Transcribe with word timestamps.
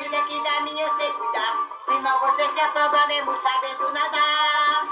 vida 0.00 0.22
que 0.22 0.42
da 0.42 0.60
minha 0.62 0.82
eu 0.82 0.96
sei 0.96 1.12
cuidar. 1.12 1.68
Senão 1.84 2.18
você 2.20 2.48
se 2.48 2.60
afoga 2.60 3.06
mesmo 3.06 3.32
sabendo 3.42 3.92
nadar. 3.92 4.86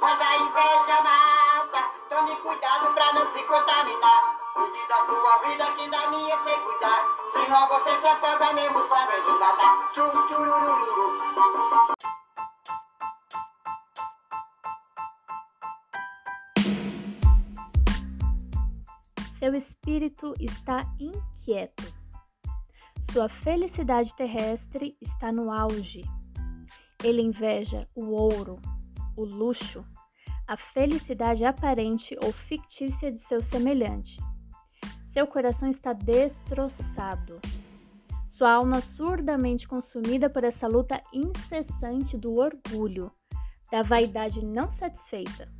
Mas 0.00 0.20
a 0.20 0.36
inveja 0.36 1.02
mata. 1.02 1.90
Tome 2.08 2.36
cuidado 2.36 2.94
pra 2.94 3.12
não 3.12 3.32
se 3.32 3.42
contaminar. 3.44 4.36
Cuide 4.54 4.86
da 4.88 4.96
sua 5.06 5.38
vida 5.38 5.72
que 5.72 5.90
da 5.90 6.10
minha 6.10 6.34
eu 6.34 6.44
sei 6.44 6.56
cuidar. 6.60 7.04
Senão 7.32 7.68
você 7.68 8.00
se 8.00 8.06
afoga 8.06 8.52
mesmo 8.52 8.88
sabendo 8.88 9.38
nadar. 9.38 9.90
Tchuru, 9.92 10.26
tchurururu. 10.28 11.20
Seu 19.40 19.54
espírito 19.54 20.34
está 20.38 20.84
inquieto. 21.00 21.99
Sua 23.12 23.28
felicidade 23.28 24.14
terrestre 24.14 24.96
está 25.00 25.32
no 25.32 25.50
auge. 25.50 26.02
Ele 27.02 27.20
inveja 27.20 27.88
o 27.92 28.04
ouro, 28.12 28.60
o 29.16 29.24
luxo, 29.24 29.84
a 30.46 30.56
felicidade 30.56 31.44
aparente 31.44 32.16
ou 32.22 32.32
fictícia 32.32 33.10
de 33.10 33.18
seu 33.18 33.42
semelhante. 33.42 34.16
Seu 35.12 35.26
coração 35.26 35.68
está 35.70 35.92
destroçado. 35.92 37.40
Sua 38.28 38.52
alma 38.52 38.80
surdamente 38.80 39.66
consumida 39.66 40.30
por 40.30 40.44
essa 40.44 40.68
luta 40.68 41.02
incessante 41.12 42.16
do 42.16 42.38
orgulho, 42.38 43.10
da 43.72 43.82
vaidade 43.82 44.44
não 44.44 44.70
satisfeita 44.70 45.59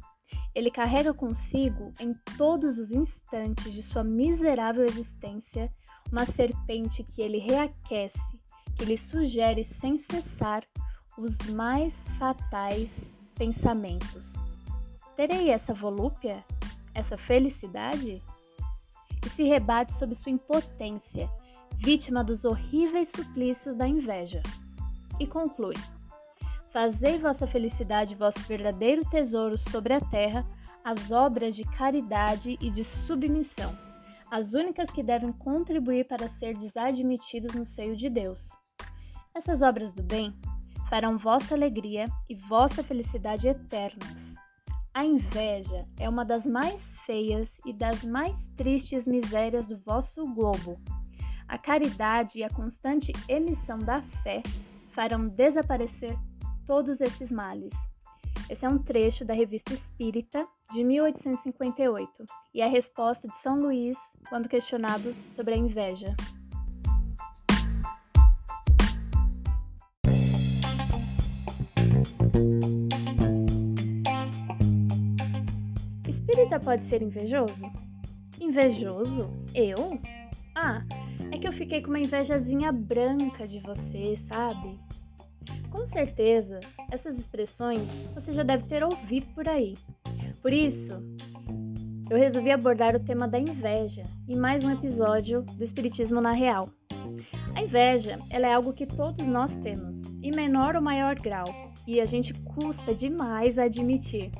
ele 0.54 0.70
carrega 0.70 1.14
consigo, 1.14 1.92
em 2.00 2.12
todos 2.36 2.78
os 2.78 2.90
instantes 2.90 3.72
de 3.72 3.82
sua 3.82 4.02
miserável 4.02 4.84
existência, 4.84 5.72
uma 6.10 6.26
serpente 6.26 7.04
que 7.04 7.22
ele 7.22 7.38
reaquece, 7.38 8.18
que 8.76 8.84
lhe 8.84 8.98
sugere 8.98 9.68
sem 9.80 9.96
cessar 10.10 10.64
os 11.16 11.36
mais 11.50 11.94
fatais 12.18 12.88
pensamentos. 13.36 14.34
Terei 15.16 15.50
essa 15.50 15.72
volúpia? 15.72 16.44
Essa 16.94 17.16
felicidade? 17.16 18.22
E 19.24 19.28
se 19.28 19.44
rebate 19.44 19.92
sob 19.92 20.14
sua 20.14 20.32
impotência, 20.32 21.30
vítima 21.76 22.24
dos 22.24 22.44
horríveis 22.44 23.10
suplícios 23.14 23.76
da 23.76 23.86
inveja. 23.86 24.42
E 25.18 25.26
conclui. 25.26 25.76
Fazei 26.72 27.18
vossa 27.18 27.48
felicidade 27.48 28.14
vosso 28.14 28.38
verdadeiro 28.40 29.04
tesouro 29.10 29.58
sobre 29.58 29.92
a 29.92 30.00
terra, 30.00 30.46
as 30.84 31.10
obras 31.10 31.56
de 31.56 31.64
caridade 31.64 32.56
e 32.60 32.70
de 32.70 32.84
submissão, 32.84 33.76
as 34.30 34.52
únicas 34.54 34.88
que 34.88 35.02
devem 35.02 35.32
contribuir 35.32 36.06
para 36.06 36.28
ser 36.38 36.56
desadmitidos 36.56 37.54
no 37.54 37.66
seio 37.66 37.96
de 37.96 38.08
Deus. 38.08 38.50
Essas 39.34 39.62
obras 39.62 39.92
do 39.92 40.02
bem 40.02 40.32
farão 40.88 41.18
vossa 41.18 41.56
alegria 41.56 42.04
e 42.28 42.36
vossa 42.36 42.84
felicidade 42.84 43.48
eternas. 43.48 44.36
A 44.94 45.04
inveja 45.04 45.82
é 45.98 46.08
uma 46.08 46.24
das 46.24 46.46
mais 46.46 46.80
feias 47.04 47.50
e 47.66 47.72
das 47.72 48.04
mais 48.04 48.48
tristes 48.56 49.08
misérias 49.08 49.66
do 49.66 49.76
vosso 49.78 50.24
globo. 50.34 50.80
A 51.48 51.58
caridade 51.58 52.38
e 52.38 52.44
a 52.44 52.50
constante 52.50 53.12
emissão 53.28 53.80
da 53.80 54.02
fé 54.22 54.40
farão 54.92 55.26
desaparecer 55.26 56.16
todos 56.70 57.00
esses 57.00 57.32
males. 57.32 57.72
Esse 58.48 58.64
é 58.64 58.68
um 58.68 58.78
trecho 58.78 59.24
da 59.24 59.34
Revista 59.34 59.74
Espírita 59.74 60.46
de 60.72 60.84
1858 60.84 62.24
e 62.54 62.60
é 62.60 62.64
a 62.64 62.68
resposta 62.68 63.26
de 63.26 63.36
São 63.40 63.60
Luís 63.60 63.98
quando 64.28 64.48
questionado 64.48 65.12
sobre 65.32 65.54
a 65.54 65.56
inveja. 65.56 66.14
Espírita 76.08 76.60
pode 76.60 76.84
ser 76.84 77.02
invejoso? 77.02 77.64
Invejoso? 78.40 79.28
Eu? 79.52 80.00
Ah, 80.54 80.84
é 81.32 81.36
que 81.36 81.48
eu 81.48 81.52
fiquei 81.52 81.82
com 81.82 81.88
uma 81.88 81.98
invejazinha 81.98 82.70
branca 82.70 83.44
de 83.44 83.58
você, 83.58 84.16
sabe? 84.28 84.78
Com 85.70 85.86
certeza, 85.86 86.60
essas 86.90 87.16
expressões 87.16 87.82
você 88.14 88.32
já 88.32 88.42
deve 88.42 88.66
ter 88.66 88.82
ouvido 88.82 89.26
por 89.34 89.48
aí. 89.48 89.76
Por 90.42 90.52
isso, 90.52 90.92
eu 92.10 92.18
resolvi 92.18 92.50
abordar 92.50 92.96
o 92.96 93.00
tema 93.00 93.28
da 93.28 93.38
inveja 93.38 94.02
em 94.28 94.36
mais 94.36 94.64
um 94.64 94.70
episódio 94.70 95.42
do 95.42 95.62
Espiritismo 95.62 96.20
na 96.20 96.32
Real. 96.32 96.68
A 97.54 97.62
inveja 97.62 98.18
ela 98.30 98.48
é 98.48 98.54
algo 98.54 98.72
que 98.72 98.86
todos 98.86 99.26
nós 99.26 99.54
temos, 99.58 100.06
em 100.22 100.32
menor 100.32 100.74
ou 100.74 100.82
maior 100.82 101.14
grau, 101.14 101.46
e 101.86 102.00
a 102.00 102.04
gente 102.04 102.34
custa 102.34 102.94
demais 102.94 103.58
admitir. 103.58 104.32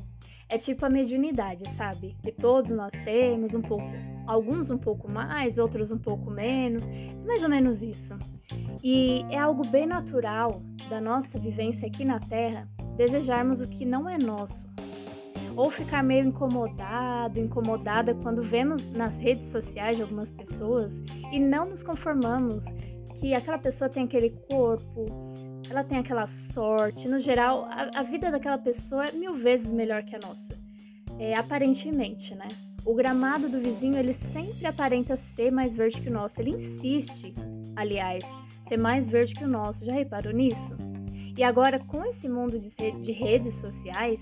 É 0.49 0.59
tipo 0.59 0.85
a 0.85 0.91
mediunidade, 0.91 1.63
sabe? 1.77 2.17
Que 2.25 2.33
todos 2.33 2.73
nós 2.73 2.91
temos 3.05 3.55
um 3.55 3.63
pouco, 3.63 3.87
alguns 4.31 4.71
um 4.71 4.79
pouco 4.79 5.11
mais, 5.11 5.59
outros 5.59 5.91
um 5.91 5.99
pouco 5.99 6.31
menos, 6.31 6.89
mais 7.27 7.43
ou 7.43 7.49
menos 7.49 7.83
isso. 7.83 8.17
E 8.83 9.25
é 9.29 9.39
algo 9.39 9.67
bem 9.67 9.87
natural 9.87 10.63
da 10.89 11.01
nossa 11.01 11.37
vivência 11.39 11.89
aqui 11.89 12.05
na 12.05 12.21
Terra 12.21 12.69
desejarmos 12.97 13.61
o 13.61 13.69
que 13.69 13.85
não 13.85 14.09
é 14.09 14.17
nosso. 14.19 14.69
Ou 15.57 15.69
ficar 15.69 16.03
meio 16.03 16.27
incomodado, 16.27 17.41
incomodada 17.41 18.15
quando 18.15 18.43
vemos 18.43 18.89
nas 18.93 19.17
redes 19.19 19.47
sociais 19.47 19.97
de 19.97 20.03
algumas 20.03 20.31
pessoas 20.31 20.93
e 21.33 21.41
não 21.41 21.65
nos 21.65 21.83
conformamos 21.83 22.65
que 23.19 23.35
aquela 23.35 23.59
pessoa 23.59 23.91
tem 23.91 24.05
aquele 24.05 24.31
corpo, 24.49 25.07
ela 25.69 25.83
tem 25.83 25.99
aquela 25.99 26.27
sorte. 26.29 27.09
No 27.09 27.19
geral, 27.19 27.65
a, 27.65 28.01
a 28.01 28.03
vida 28.05 28.31
daquela 28.31 28.59
pessoa 28.59 29.07
é 29.07 29.13
mil 29.13 29.35
vezes 29.35 29.71
melhor 29.73 30.03
que 30.05 30.15
a 30.15 30.21
nossa. 30.21 30.61
É, 31.19 31.39
aparentemente, 31.39 32.35
né? 32.35 32.49
O 32.85 32.95
gramado 32.95 33.49
do 33.49 33.61
vizinho, 33.61 33.99
ele 33.99 34.15
sempre 34.33 34.67
aparenta 34.67 35.17
ser 35.37 35.51
mais 35.51 35.75
verde 35.75 36.01
que 36.01 36.09
o 36.09 36.13
nosso. 36.13 36.41
Ele 36.41 36.51
insiste, 36.51 37.35
aliás, 37.77 38.25
ser 38.69 38.79
mais 38.79 39.07
verde 39.07 39.35
que 39.35 39.45
o 39.45 39.49
nosso. 39.49 39.85
Já 39.85 39.93
reparou 39.93 40.33
nisso? 40.33 40.71
E 41.37 41.43
agora, 41.43 41.79
com 41.79 42.05
esse 42.05 42.29
mundo 42.29 42.59
de, 42.59 42.71
de 42.71 43.13
redes 43.13 43.55
sociais, 43.57 44.19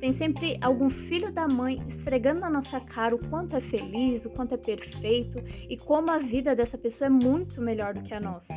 tem 0.00 0.12
sempre 0.14 0.58
algum 0.60 0.88
filho 0.90 1.32
da 1.32 1.46
mãe 1.46 1.82
esfregando 1.88 2.40
na 2.40 2.50
nossa 2.50 2.80
cara 2.80 3.14
o 3.14 3.28
quanto 3.28 3.56
é 3.56 3.60
feliz, 3.60 4.24
o 4.24 4.30
quanto 4.30 4.54
é 4.54 4.56
perfeito 4.56 5.38
e 5.68 5.76
como 5.76 6.10
a 6.10 6.18
vida 6.18 6.54
dessa 6.54 6.78
pessoa 6.78 7.06
é 7.06 7.10
muito 7.10 7.60
melhor 7.60 7.94
do 7.94 8.02
que 8.02 8.14
a 8.14 8.20
nossa. 8.20 8.54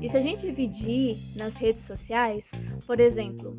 E 0.00 0.08
se 0.08 0.16
a 0.16 0.20
gente 0.20 0.46
dividir 0.46 1.18
nas 1.36 1.54
redes 1.54 1.84
sociais, 1.84 2.44
por 2.86 2.98
exemplo, 2.98 3.56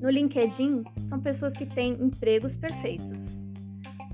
no 0.00 0.10
LinkedIn, 0.10 0.82
são 1.08 1.20
pessoas 1.20 1.52
que 1.52 1.66
têm 1.66 1.92
empregos 1.92 2.56
perfeitos 2.56 3.41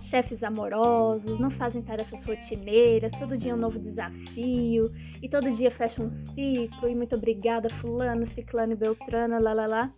chefes 0.08 0.42
amorosos, 0.42 1.38
não 1.38 1.50
fazem 1.50 1.82
tarefas 1.82 2.22
rotineiras, 2.22 3.12
todo 3.18 3.36
dia 3.36 3.52
é 3.52 3.54
um 3.54 3.58
novo 3.58 3.78
desafio, 3.78 4.90
e 5.22 5.28
todo 5.28 5.50
dia 5.52 5.70
fecha 5.70 6.02
um 6.02 6.08
ciclo, 6.08 6.88
e 6.88 6.94
muito 6.94 7.14
obrigada, 7.14 7.68
fulano, 7.68 8.26
ciclano 8.26 8.72
e 8.72 8.76
beltrano, 8.76 9.40
lá 9.40 9.52
lá 9.52 9.66
lá. 9.66 9.92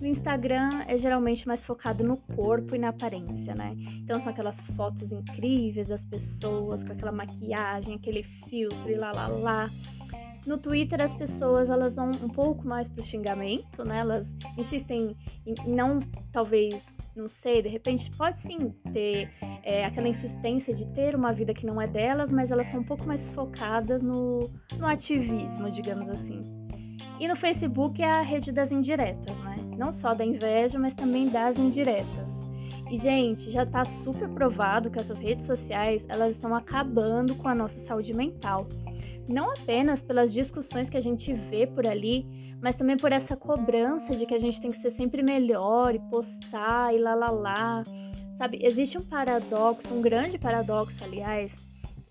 No 0.00 0.06
Instagram 0.06 0.68
é 0.86 0.96
geralmente 0.98 1.46
mais 1.48 1.64
focado 1.64 2.04
no 2.04 2.16
corpo 2.16 2.74
e 2.76 2.78
na 2.78 2.90
aparência, 2.90 3.54
né? 3.54 3.74
Então 4.04 4.20
são 4.20 4.30
aquelas 4.30 4.56
fotos 4.76 5.10
incríveis 5.10 5.88
das 5.88 6.04
pessoas 6.04 6.84
com 6.84 6.92
aquela 6.92 7.12
maquiagem, 7.12 7.94
aquele 7.94 8.22
filtro 8.22 8.90
e 8.90 8.94
lá 8.94 9.10
lá 9.10 9.26
lá. 9.26 9.70
No 10.46 10.58
Twitter 10.58 11.02
as 11.02 11.14
pessoas 11.14 11.68
elas 11.70 11.96
vão 11.96 12.10
um 12.22 12.28
pouco 12.28 12.66
mais 12.68 12.88
pro 12.88 13.02
xingamento, 13.02 13.84
né? 13.84 14.00
Elas 14.00 14.26
insistem 14.58 15.16
em 15.46 15.54
não 15.66 16.00
talvez 16.30 16.74
não 17.16 17.28
sei, 17.28 17.62
de 17.62 17.68
repente 17.68 18.10
pode 18.16 18.40
sim 18.42 18.74
ter 18.92 19.30
é, 19.62 19.84
aquela 19.84 20.08
insistência 20.08 20.74
de 20.74 20.86
ter 20.92 21.14
uma 21.14 21.32
vida 21.32 21.54
que 21.54 21.64
não 21.64 21.80
é 21.80 21.86
delas, 21.86 22.30
mas 22.30 22.50
elas 22.50 22.70
são 22.70 22.80
um 22.80 22.84
pouco 22.84 23.04
mais 23.04 23.26
focadas 23.28 24.02
no, 24.02 24.40
no 24.78 24.86
ativismo, 24.86 25.70
digamos 25.70 26.08
assim. 26.08 26.42
E 27.18 27.26
no 27.26 27.34
Facebook 27.34 28.02
é 28.02 28.10
a 28.10 28.20
rede 28.20 28.52
das 28.52 28.70
indiretas, 28.70 29.34
né? 29.38 29.56
Não 29.78 29.92
só 29.92 30.12
da 30.12 30.24
inveja, 30.24 30.78
mas 30.78 30.94
também 30.94 31.28
das 31.28 31.58
indiretas. 31.58 32.26
E, 32.90 32.98
gente, 32.98 33.50
já 33.50 33.64
está 33.64 33.84
super 33.84 34.28
provado 34.28 34.90
que 34.90 35.00
essas 35.00 35.18
redes 35.18 35.44
sociais 35.46 36.04
elas 36.08 36.34
estão 36.34 36.54
acabando 36.54 37.34
com 37.34 37.48
a 37.48 37.54
nossa 37.54 37.78
saúde 37.80 38.14
mental 38.14 38.68
não 39.32 39.50
apenas 39.50 40.02
pelas 40.02 40.32
discussões 40.32 40.88
que 40.88 40.96
a 40.96 41.02
gente 41.02 41.32
vê 41.32 41.66
por 41.66 41.86
ali, 41.86 42.26
mas 42.60 42.76
também 42.76 42.96
por 42.96 43.12
essa 43.12 43.36
cobrança 43.36 44.14
de 44.14 44.26
que 44.26 44.34
a 44.34 44.38
gente 44.38 44.60
tem 44.60 44.70
que 44.70 44.80
ser 44.80 44.92
sempre 44.92 45.22
melhor 45.22 45.94
e 45.94 45.98
postar 46.10 46.94
e 46.94 46.98
lá 46.98 47.14
lá 47.14 47.30
lá. 47.30 47.82
Sabe, 48.38 48.58
existe 48.62 48.98
um 48.98 49.04
paradoxo, 49.04 49.92
um 49.92 50.02
grande 50.02 50.38
paradoxo, 50.38 51.02
aliás, 51.02 51.52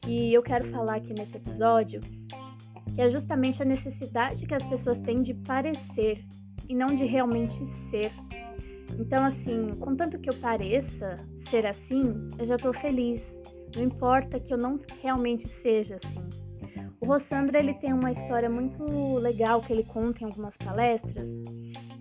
que 0.01 0.33
eu 0.33 0.41
quero 0.41 0.69
falar 0.71 0.95
aqui 0.95 1.13
nesse 1.13 1.37
episódio, 1.37 2.01
que 2.93 3.01
é 3.01 3.09
justamente 3.11 3.61
a 3.61 3.65
necessidade 3.65 4.45
que 4.45 4.53
as 4.53 4.63
pessoas 4.63 4.97
têm 4.99 5.21
de 5.21 5.33
parecer 5.33 6.23
e 6.67 6.75
não 6.75 6.87
de 6.87 7.05
realmente 7.05 7.65
ser. 7.89 8.11
Então, 8.99 9.25
assim, 9.25 9.73
contanto 9.79 10.19
que 10.19 10.29
eu 10.29 10.35
pareça 10.35 11.15
ser 11.49 11.65
assim, 11.65 12.27
eu 12.39 12.45
já 12.45 12.57
tô 12.57 12.73
feliz. 12.73 13.21
Não 13.75 13.83
importa 13.83 14.39
que 14.39 14.53
eu 14.53 14.57
não 14.57 14.75
realmente 15.01 15.47
seja 15.47 15.99
assim. 16.03 16.44
O 17.05 17.07
Rossandra 17.07 17.59
ele 17.59 17.75
tem 17.75 17.93
uma 17.93 18.11
história 18.11 18.49
muito 18.49 18.83
legal 19.19 19.61
que 19.61 19.71
ele 19.71 19.83
conta 19.83 20.23
em 20.23 20.25
algumas 20.25 20.57
palestras, 20.57 21.29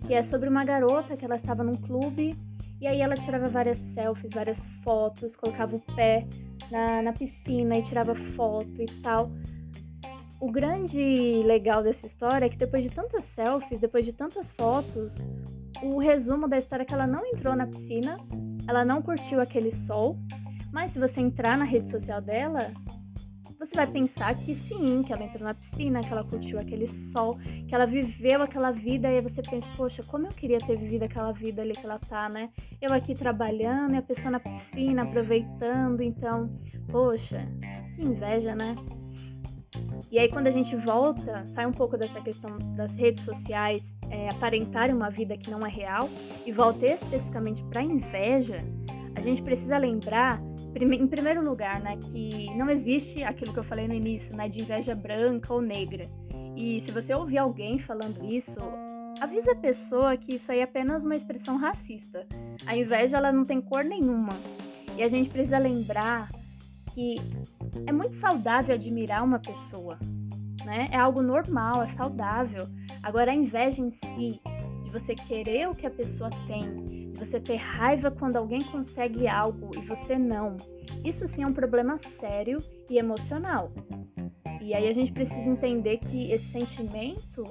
que 0.07 0.15
é 0.15 0.23
sobre 0.23 0.49
uma 0.49 0.65
garota 0.65 1.15
que 1.15 1.23
ela 1.23 1.35
estava 1.35 1.63
num 1.63 1.75
clube 1.75 2.35
e 2.81 2.87
aí 2.87 3.01
ela 3.01 3.13
tirava 3.13 3.47
várias 3.47 3.77
selfies, 3.93 4.33
várias 4.33 4.57
fotos, 4.83 5.35
colocava 5.35 5.75
o 5.75 5.79
pé 5.95 6.25
na, 6.71 7.03
na 7.03 7.13
piscina 7.13 7.77
e 7.77 7.83
tirava 7.83 8.15
foto 8.31 8.81
e 8.81 8.87
tal. 9.03 9.29
O 10.39 10.51
grande 10.51 11.43
legal 11.45 11.83
dessa 11.83 12.07
história 12.07 12.47
é 12.47 12.49
que 12.49 12.57
depois 12.57 12.81
de 12.81 12.89
tantas 12.89 13.23
selfies, 13.35 13.79
depois 13.79 14.07
de 14.07 14.11
tantas 14.11 14.49
fotos, 14.49 15.13
o 15.83 15.99
resumo 15.99 16.47
da 16.47 16.57
história 16.57 16.81
é 16.81 16.85
que 16.85 16.95
ela 16.95 17.05
não 17.05 17.23
entrou 17.27 17.55
na 17.55 17.67
piscina, 17.67 18.17
ela 18.67 18.83
não 18.83 19.03
curtiu 19.03 19.39
aquele 19.39 19.69
sol, 19.69 20.17
mas 20.73 20.93
se 20.93 20.99
você 20.99 21.21
entrar 21.21 21.55
na 21.59 21.63
rede 21.63 21.91
social 21.91 22.19
dela, 22.19 22.71
você 23.65 23.75
vai 23.75 23.87
pensar 23.87 24.35
que 24.35 24.55
sim, 24.55 25.03
que 25.03 25.11
ela 25.11 25.23
entrou 25.23 25.43
na 25.43 25.53
piscina, 25.53 26.01
que 26.01 26.11
ela 26.11 26.23
curtiu 26.23 26.59
aquele 26.59 26.87
sol, 26.87 27.37
que 27.67 27.73
ela 27.73 27.85
viveu 27.85 28.41
aquela 28.41 28.71
vida, 28.71 29.09
e 29.09 29.15
aí 29.15 29.21
você 29.21 29.41
pensa, 29.41 29.67
poxa, 29.75 30.03
como 30.03 30.27
eu 30.27 30.31
queria 30.31 30.59
ter 30.59 30.77
vivido 30.77 31.03
aquela 31.03 31.31
vida 31.31 31.61
ali 31.61 31.73
que 31.73 31.85
ela 31.85 31.99
tá, 31.99 32.29
né? 32.29 32.49
Eu 32.81 32.93
aqui 32.93 33.13
trabalhando 33.13 33.93
e 33.93 33.97
a 33.97 34.01
pessoa 34.01 34.31
na 34.31 34.39
piscina, 34.39 35.03
aproveitando, 35.03 36.01
então, 36.01 36.49
poxa, 36.91 37.47
que 37.95 38.05
inveja, 38.05 38.55
né? 38.55 38.75
E 40.11 40.19
aí 40.19 40.29
quando 40.29 40.47
a 40.47 40.51
gente 40.51 40.75
volta, 40.75 41.45
sai 41.47 41.65
um 41.65 41.71
pouco 41.71 41.97
dessa 41.97 42.21
questão 42.21 42.57
das 42.75 42.93
redes 42.95 43.23
sociais 43.25 43.83
é, 44.09 44.29
aparentarem 44.29 44.95
uma 44.95 45.09
vida 45.09 45.37
que 45.37 45.49
não 45.49 45.65
é 45.65 45.69
real 45.69 46.07
e 46.45 46.51
volta 46.51 46.85
especificamente 46.85 47.63
para 47.63 47.81
inveja, 47.81 48.59
gente 49.25 49.41
precisa 49.41 49.77
lembrar 49.77 50.41
em 50.75 51.07
primeiro 51.07 51.43
lugar, 51.43 51.81
né, 51.81 51.97
que 51.97 52.53
não 52.55 52.69
existe 52.69 53.23
aquilo 53.23 53.53
que 53.53 53.59
eu 53.59 53.63
falei 53.63 53.87
no 53.87 53.93
início, 53.93 54.35
né, 54.35 54.47
de 54.47 54.61
inveja 54.61 54.93
branca 54.93 55.53
ou 55.53 55.61
negra. 55.61 56.05
E 56.55 56.81
se 56.81 56.91
você 56.91 57.13
ouvir 57.13 57.37
alguém 57.37 57.79
falando 57.79 58.23
isso, 58.25 58.59
avisa 59.19 59.51
a 59.51 59.55
pessoa 59.55 60.15
que 60.15 60.35
isso 60.35 60.51
aí 60.51 60.59
é 60.59 60.63
apenas 60.63 61.03
uma 61.03 61.15
expressão 61.15 61.57
racista. 61.57 62.25
A 62.65 62.77
inveja 62.77 63.17
ela 63.17 63.31
não 63.31 63.43
tem 63.43 63.61
cor 63.61 63.83
nenhuma. 63.83 64.33
E 64.97 65.03
a 65.03 65.09
gente 65.09 65.29
precisa 65.29 65.57
lembrar 65.57 66.29
que 66.93 67.15
é 67.85 67.91
muito 67.91 68.15
saudável 68.15 68.73
admirar 68.75 69.23
uma 69.23 69.39
pessoa, 69.39 69.99
né? 70.63 70.87
É 70.91 70.97
algo 70.97 71.21
normal, 71.21 71.83
é 71.83 71.87
saudável. 71.87 72.67
Agora 73.03 73.31
a 73.31 73.35
inveja 73.35 73.81
em 73.81 73.91
si, 73.91 74.39
você 74.99 75.13
querer 75.13 75.67
o 75.67 75.75
que 75.75 75.85
a 75.85 75.91
pessoa 75.91 76.29
tem, 76.47 77.11
você 77.15 77.37
ter 77.37 77.57
raiva 77.57 78.09
quando 78.09 78.37
alguém 78.37 78.61
consegue 78.63 79.27
algo 79.27 79.69
e 79.75 79.79
você 79.85 80.17
não. 80.17 80.55
Isso 81.03 81.27
sim 81.27 81.43
é 81.43 81.47
um 81.47 81.53
problema 81.53 81.99
sério 82.17 82.59
e 82.89 82.97
emocional. 82.97 83.71
E 84.61 84.73
aí 84.73 84.87
a 84.87 84.93
gente 84.93 85.11
precisa 85.11 85.41
entender 85.41 85.97
que 85.97 86.31
esse 86.31 86.45
sentimento, 86.45 87.43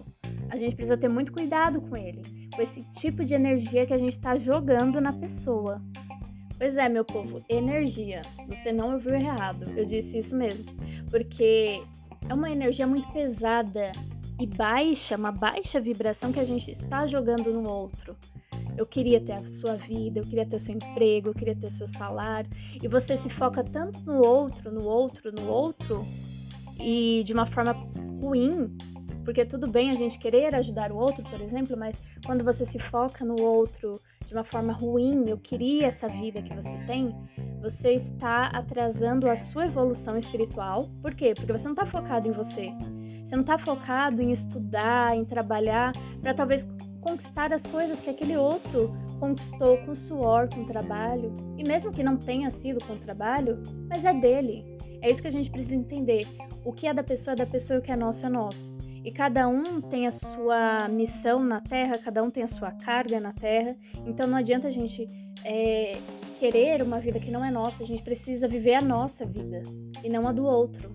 a 0.48 0.56
gente 0.56 0.74
precisa 0.74 0.96
ter 0.96 1.08
muito 1.08 1.32
cuidado 1.32 1.82
com 1.82 1.94
ele, 1.94 2.22
com 2.54 2.62
esse 2.62 2.82
tipo 2.94 3.22
de 3.22 3.34
energia 3.34 3.84
que 3.84 3.92
a 3.92 3.98
gente 3.98 4.14
está 4.14 4.38
jogando 4.38 4.98
na 4.98 5.12
pessoa. 5.12 5.82
Pois 6.56 6.74
é, 6.76 6.88
meu 6.88 7.04
povo, 7.04 7.44
energia. 7.48 8.22
Você 8.48 8.72
não 8.72 8.94
ouviu 8.94 9.14
errado, 9.14 9.70
eu 9.76 9.84
disse 9.84 10.18
isso 10.18 10.34
mesmo. 10.34 10.64
Porque 11.10 11.82
é 12.26 12.32
uma 12.32 12.50
energia 12.50 12.86
muito 12.86 13.06
pesada 13.12 13.92
e 14.38 14.46
baixa, 14.46 15.16
uma 15.16 15.32
baixa 15.32 15.80
vibração 15.80 16.32
que 16.32 16.40
a 16.40 16.44
gente 16.44 16.70
está 16.70 17.06
jogando 17.06 17.52
no 17.52 17.68
outro. 17.68 18.16
Eu 18.76 18.86
queria 18.86 19.20
ter 19.20 19.32
a 19.32 19.48
sua 19.48 19.76
vida, 19.76 20.18
eu 20.18 20.24
queria 20.24 20.44
ter 20.44 20.58
seu 20.58 20.74
emprego, 20.74 21.28
eu 21.28 21.34
queria 21.34 21.54
ter 21.54 21.70
seu 21.70 21.86
salário. 21.86 22.50
E 22.82 22.88
você 22.88 23.16
se 23.18 23.30
foca 23.30 23.62
tanto 23.62 24.00
no 24.04 24.26
outro, 24.26 24.72
no 24.72 24.84
outro, 24.84 25.30
no 25.32 25.48
outro, 25.48 26.04
e 26.80 27.22
de 27.24 27.32
uma 27.32 27.46
forma 27.46 27.72
ruim, 28.20 28.76
porque 29.24 29.44
tudo 29.44 29.70
bem 29.70 29.90
a 29.90 29.94
gente 29.94 30.18
querer 30.18 30.54
ajudar 30.54 30.90
o 30.90 30.96
outro, 30.96 31.22
por 31.22 31.40
exemplo, 31.40 31.76
mas 31.76 32.02
quando 32.26 32.44
você 32.44 32.66
se 32.66 32.78
foca 32.78 33.24
no 33.24 33.40
outro 33.40 34.00
de 34.26 34.34
uma 34.34 34.44
forma 34.44 34.72
ruim, 34.72 35.28
eu 35.28 35.38
queria 35.38 35.86
essa 35.86 36.08
vida 36.08 36.42
que 36.42 36.54
você 36.54 36.76
tem, 36.86 37.14
você 37.62 37.94
está 37.94 38.46
atrasando 38.48 39.28
a 39.28 39.36
sua 39.36 39.66
evolução 39.66 40.16
espiritual. 40.16 40.88
Por 41.00 41.14
quê? 41.14 41.32
Porque 41.34 41.52
você 41.52 41.64
não 41.64 41.72
está 41.72 41.86
focado 41.86 42.26
em 42.26 42.32
você. 42.32 42.72
Você 43.34 43.36
não 43.36 43.40
está 43.40 43.58
focado 43.58 44.22
em 44.22 44.30
estudar, 44.30 45.16
em 45.16 45.24
trabalhar, 45.24 45.92
para 46.22 46.32
talvez 46.32 46.64
conquistar 47.00 47.52
as 47.52 47.62
coisas 47.62 47.98
que 47.98 48.08
aquele 48.08 48.36
outro 48.36 48.94
conquistou 49.18 49.76
com 49.78 49.92
suor, 49.92 50.48
com 50.54 50.64
trabalho, 50.64 51.34
e 51.58 51.66
mesmo 51.66 51.90
que 51.90 52.04
não 52.04 52.16
tenha 52.16 52.48
sido 52.50 52.84
com 52.84 52.96
trabalho, 52.96 53.60
mas 53.88 54.04
é 54.04 54.14
dele. 54.14 54.64
É 55.02 55.10
isso 55.10 55.20
que 55.20 55.26
a 55.26 55.32
gente 55.32 55.50
precisa 55.50 55.74
entender. 55.74 56.28
O 56.64 56.72
que 56.72 56.86
é 56.86 56.94
da 56.94 57.02
pessoa 57.02 57.32
é 57.32 57.36
da 57.38 57.46
pessoa, 57.46 57.80
o 57.80 57.82
que 57.82 57.90
é 57.90 57.96
nosso 57.96 58.24
é 58.24 58.28
nosso. 58.28 58.72
E 59.04 59.10
cada 59.10 59.48
um 59.48 59.80
tem 59.80 60.06
a 60.06 60.12
sua 60.12 60.88
missão 60.88 61.40
na 61.40 61.60
Terra, 61.60 61.98
cada 61.98 62.22
um 62.22 62.30
tem 62.30 62.44
a 62.44 62.48
sua 62.48 62.70
carga 62.70 63.18
na 63.18 63.32
Terra. 63.32 63.74
Então 64.06 64.28
não 64.28 64.38
adianta 64.38 64.68
a 64.68 64.70
gente 64.70 65.08
é, 65.44 65.98
querer 66.38 66.82
uma 66.82 67.00
vida 67.00 67.18
que 67.18 67.32
não 67.32 67.44
é 67.44 67.50
nossa, 67.50 67.82
a 67.82 67.86
gente 67.86 68.04
precisa 68.04 68.46
viver 68.46 68.74
a 68.74 68.80
nossa 68.80 69.26
vida 69.26 69.60
e 70.04 70.08
não 70.08 70.28
a 70.28 70.32
do 70.32 70.44
outro, 70.44 70.93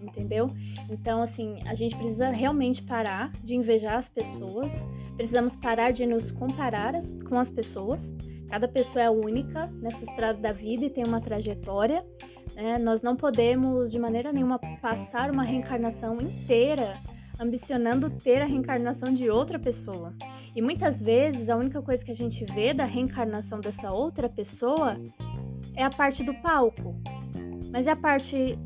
entendeu? 0.00 0.46
Então, 0.90 1.22
assim, 1.22 1.58
a 1.66 1.74
gente 1.74 1.96
precisa 1.96 2.30
realmente 2.30 2.82
parar 2.82 3.32
de 3.42 3.54
invejar 3.54 3.98
as 3.98 4.08
pessoas, 4.08 4.70
Precisamos 5.18 5.56
parar 5.56 5.90
de 5.90 6.06
nos 6.06 6.30
comparar 6.30 6.94
as, 6.94 7.10
com 7.28 7.40
as 7.40 7.50
pessoas. 7.50 8.14
Cada 8.48 8.68
pessoa 8.68 9.04
é 9.04 9.10
única 9.10 9.66
nessa 9.82 10.04
estrada 10.04 10.38
da 10.38 10.52
vida 10.52 10.84
e 10.84 10.90
tem 10.90 11.04
uma 11.04 11.20
trajetória. 11.20 12.06
Né? 12.54 12.78
Nós 12.78 13.02
não 13.02 13.16
podemos, 13.16 13.90
de 13.90 13.98
maneira 13.98 14.32
nenhuma, 14.32 14.60
passar 14.80 15.32
uma 15.32 15.42
reencarnação 15.42 16.20
inteira 16.20 16.96
ambicionando 17.40 18.08
ter 18.08 18.40
a 18.40 18.44
reencarnação 18.44 19.12
de 19.12 19.28
outra 19.28 19.58
pessoa. 19.58 20.14
E 20.54 20.62
muitas 20.62 21.00
vezes 21.00 21.50
a 21.50 21.56
única 21.56 21.82
coisa 21.82 22.04
que 22.04 22.12
a 22.12 22.16
gente 22.16 22.44
vê 22.54 22.72
da 22.72 22.84
reencarnação 22.84 23.58
dessa 23.58 23.90
outra 23.90 24.28
pessoa 24.28 24.96
é 25.74 25.82
a 25.82 25.90
parte 25.90 26.22
do 26.22 26.32
palco. 26.34 26.94
Mas 27.72 27.88
é 27.88 27.90
a 27.90 27.96
parte 27.96 28.56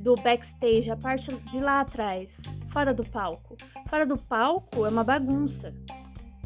do 0.00 0.14
backstage, 0.16 0.90
a 0.90 0.96
parte 0.96 1.34
de 1.34 1.60
lá 1.60 1.82
atrás, 1.82 2.36
fora 2.72 2.94
do 2.94 3.04
palco. 3.04 3.56
Fora 3.88 4.06
do 4.06 4.16
palco 4.16 4.86
é 4.86 4.88
uma 4.88 5.04
bagunça. 5.04 5.74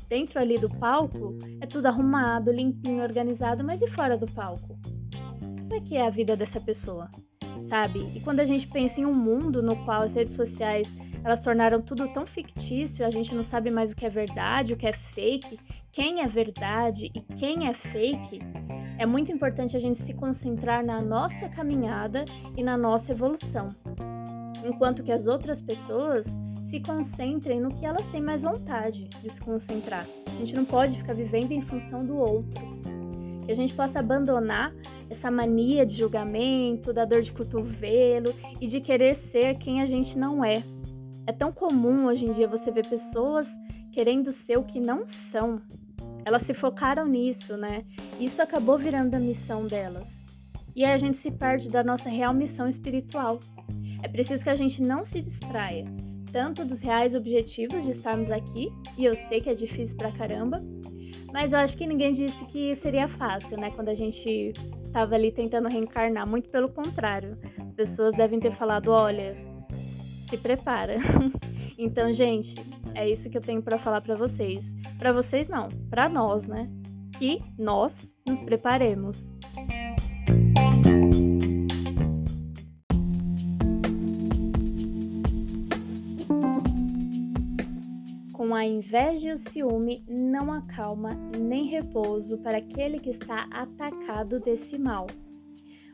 Dentro 0.08 0.38
ali 0.38 0.58
do 0.58 0.68
palco 0.68 1.38
é 1.60 1.66
tudo 1.66 1.86
arrumado, 1.86 2.52
limpinho, 2.52 3.02
organizado, 3.02 3.64
mas 3.64 3.80
e 3.80 3.88
fora 3.88 4.18
do 4.18 4.26
palco? 4.26 4.78
Como 5.40 5.74
é 5.74 5.80
que 5.80 5.96
é 5.96 6.06
a 6.06 6.10
vida 6.10 6.36
dessa 6.36 6.60
pessoa? 6.60 7.08
Sabe? 7.68 8.00
E 8.14 8.20
quando 8.20 8.40
a 8.40 8.44
gente 8.44 8.66
pensa 8.66 9.00
em 9.00 9.06
um 9.06 9.14
mundo 9.14 9.62
no 9.62 9.76
qual 9.84 10.02
as 10.02 10.14
redes 10.14 10.34
sociais 10.34 10.86
elas 11.24 11.40
tornaram 11.40 11.80
tudo 11.80 12.06
tão 12.08 12.26
fictício, 12.26 13.04
a 13.04 13.10
gente 13.10 13.34
não 13.34 13.42
sabe 13.42 13.70
mais 13.70 13.90
o 13.90 13.96
que 13.96 14.04
é 14.04 14.10
verdade, 14.10 14.74
o 14.74 14.76
que 14.76 14.86
é 14.86 14.92
fake, 14.92 15.58
quem 15.90 16.20
é 16.20 16.26
verdade 16.26 17.10
e 17.14 17.20
quem 17.36 17.66
é 17.66 17.72
fake, 17.72 18.40
é 18.98 19.06
muito 19.06 19.30
importante 19.32 19.76
a 19.76 19.80
gente 19.80 20.02
se 20.02 20.14
concentrar 20.14 20.84
na 20.84 21.00
nossa 21.00 21.48
caminhada 21.48 22.24
e 22.56 22.62
na 22.62 22.76
nossa 22.76 23.12
evolução 23.12 23.68
enquanto 24.64 25.02
que 25.02 25.12
as 25.12 25.26
outras 25.26 25.60
pessoas 25.60 26.24
se 26.68 26.80
concentrem 26.80 27.60
no 27.60 27.68
que 27.68 27.84
elas 27.84 28.06
têm 28.08 28.20
mais 28.20 28.42
vontade 28.42 29.04
de 29.22 29.30
se 29.30 29.40
concentrar. 29.40 30.06
A 30.26 30.38
gente 30.38 30.54
não 30.54 30.64
pode 30.64 30.96
ficar 30.96 31.14
vivendo 31.14 31.52
em 31.52 31.60
função 31.62 32.04
do 32.04 32.16
outro. 32.16 32.64
Que 33.44 33.52
a 33.52 33.54
gente 33.54 33.74
possa 33.74 34.00
abandonar 34.00 34.74
essa 35.10 35.30
mania 35.30 35.84
de 35.84 35.96
julgamento, 35.96 36.92
da 36.92 37.04
dor 37.04 37.20
de 37.20 37.30
cotovelo 37.30 38.34
e 38.60 38.66
de 38.66 38.80
querer 38.80 39.14
ser 39.14 39.58
quem 39.58 39.82
a 39.82 39.86
gente 39.86 40.18
não 40.18 40.42
é. 40.44 40.64
É 41.26 41.32
tão 41.32 41.52
comum 41.52 42.06
hoje 42.06 42.24
em 42.24 42.32
dia 42.32 42.48
você 42.48 42.70
ver 42.70 42.86
pessoas 42.86 43.46
querendo 43.92 44.32
ser 44.32 44.58
o 44.58 44.64
que 44.64 44.80
não 44.80 45.06
são. 45.06 45.60
Elas 46.24 46.42
se 46.42 46.54
focaram 46.54 47.06
nisso, 47.06 47.56
né? 47.56 47.84
Isso 48.18 48.40
acabou 48.40 48.78
virando 48.78 49.14
a 49.14 49.18
missão 49.18 49.66
delas. 49.66 50.08
E 50.74 50.84
aí 50.84 50.92
a 50.92 50.98
gente 50.98 51.16
se 51.16 51.30
perde 51.30 51.68
da 51.68 51.84
nossa 51.84 52.08
real 52.08 52.34
missão 52.34 52.66
espiritual, 52.66 53.38
é 54.02 54.08
preciso 54.08 54.42
que 54.42 54.50
a 54.50 54.54
gente 54.54 54.82
não 54.82 55.04
se 55.04 55.22
distraia, 55.22 55.86
tanto 56.30 56.64
dos 56.64 56.80
reais 56.80 57.14
objetivos 57.14 57.84
de 57.84 57.92
estarmos 57.92 58.30
aqui, 58.30 58.70
e 58.98 59.04
eu 59.04 59.14
sei 59.28 59.40
que 59.40 59.48
é 59.48 59.54
difícil 59.54 59.96
pra 59.96 60.12
caramba, 60.12 60.60
mas 61.32 61.52
eu 61.52 61.58
acho 61.58 61.76
que 61.76 61.86
ninguém 61.86 62.12
disse 62.12 62.44
que 62.46 62.76
seria 62.76 63.08
fácil, 63.08 63.58
né? 63.58 63.70
Quando 63.70 63.88
a 63.88 63.94
gente 63.94 64.52
estava 64.84 65.14
ali 65.14 65.32
tentando 65.32 65.68
reencarnar, 65.68 66.28
muito 66.28 66.48
pelo 66.50 66.68
contrário. 66.68 67.36
As 67.58 67.72
pessoas 67.72 68.14
devem 68.14 68.38
ter 68.38 68.54
falado: 68.54 68.92
olha, 68.92 69.36
se 70.28 70.36
prepara. 70.36 70.96
então, 71.78 72.12
gente, 72.12 72.54
é 72.94 73.08
isso 73.10 73.28
que 73.30 73.36
eu 73.36 73.42
tenho 73.42 73.62
para 73.62 73.78
falar 73.78 74.00
para 74.00 74.14
vocês. 74.14 74.62
Para 74.98 75.12
vocês 75.12 75.48
não, 75.48 75.68
para 75.90 76.08
nós, 76.08 76.46
né? 76.46 76.70
Que 77.18 77.40
nós 77.58 78.06
nos 78.26 78.40
preparemos. 78.40 79.22
Com 88.32 88.54
a 88.54 88.64
inveja 88.64 89.28
e 89.28 89.32
o 89.32 89.38
ciúme 89.38 90.04
não 90.08 90.52
acalma 90.52 91.14
nem 91.38 91.66
repouso 91.66 92.38
para 92.38 92.58
aquele 92.58 92.98
que 92.98 93.10
está 93.10 93.46
atacado 93.50 94.40
desse 94.40 94.78
mal. 94.78 95.06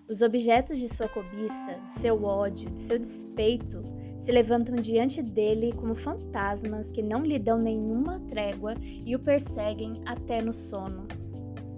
Os 0.08 0.22
objetos 0.22 0.78
de 0.78 0.88
sua 0.88 1.08
cobiça, 1.08 1.78
seu 2.00 2.24
ódio, 2.24 2.68
seu 2.80 2.98
despeito, 2.98 3.82
se 4.30 4.32
levantam 4.32 4.76
diante 4.76 5.20
dele 5.20 5.72
como 5.72 5.96
fantasmas 5.96 6.88
que 6.92 7.02
não 7.02 7.24
lhe 7.24 7.36
dão 7.36 7.58
nenhuma 7.58 8.20
trégua 8.28 8.74
e 8.80 9.16
o 9.16 9.18
perseguem 9.18 10.00
até 10.06 10.40
no 10.40 10.54
sono. 10.54 11.08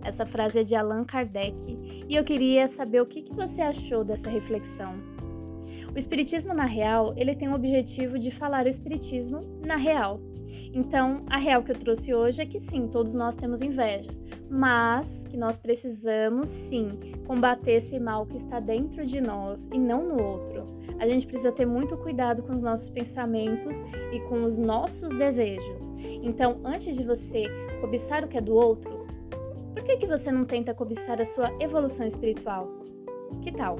Essa 0.04 0.26
frase 0.26 0.58
é 0.58 0.62
de 0.62 0.74
Allan 0.74 1.02
Kardec 1.04 1.56
e 2.06 2.14
eu 2.14 2.22
queria 2.22 2.68
saber 2.68 3.00
o 3.00 3.06
que, 3.06 3.22
que 3.22 3.34
você 3.34 3.62
achou 3.62 4.04
dessa 4.04 4.28
reflexão. 4.28 4.92
O 5.94 5.98
Espiritismo 5.98 6.52
na 6.52 6.66
Real, 6.66 7.14
ele 7.16 7.34
tem 7.34 7.48
o 7.48 7.54
objetivo 7.54 8.18
de 8.18 8.30
falar 8.32 8.66
o 8.66 8.68
Espiritismo 8.68 9.40
na 9.64 9.76
real. 9.76 10.20
Então, 10.74 11.22
a 11.30 11.38
real 11.38 11.62
que 11.62 11.72
eu 11.72 11.78
trouxe 11.78 12.12
hoje 12.12 12.42
é 12.42 12.46
que 12.46 12.60
sim, 12.60 12.86
todos 12.86 13.14
nós 13.14 13.34
temos 13.34 13.62
inveja, 13.62 14.10
mas 14.50 15.06
que 15.32 15.38
nós 15.38 15.56
precisamos 15.56 16.50
sim 16.50 16.90
combater 17.26 17.82
esse 17.82 17.98
mal 17.98 18.26
que 18.26 18.36
está 18.36 18.60
dentro 18.60 19.06
de 19.06 19.18
nós 19.18 19.66
e 19.72 19.78
não 19.78 20.06
no 20.06 20.22
outro. 20.22 20.66
A 20.98 21.08
gente 21.08 21.26
precisa 21.26 21.50
ter 21.50 21.66
muito 21.66 21.96
cuidado 21.96 22.42
com 22.42 22.52
os 22.52 22.60
nossos 22.60 22.90
pensamentos 22.90 23.78
e 24.12 24.20
com 24.28 24.44
os 24.44 24.58
nossos 24.58 25.08
desejos. 25.16 25.94
Então, 26.22 26.60
antes 26.64 26.94
de 26.94 27.02
você 27.02 27.44
cobiçar 27.80 28.24
o 28.24 28.28
que 28.28 28.36
é 28.36 28.40
do 28.42 28.54
outro, 28.54 29.06
por 29.72 29.82
que, 29.82 29.96
que 29.96 30.06
você 30.06 30.30
não 30.30 30.44
tenta 30.44 30.74
cobiçar 30.74 31.20
a 31.20 31.24
sua 31.24 31.50
evolução 31.60 32.06
espiritual? 32.06 32.68
Que 33.40 33.50
tal? 33.50 33.76